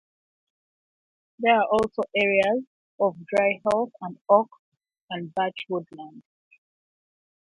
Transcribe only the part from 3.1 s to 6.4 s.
dry heath and oak and birch woodland.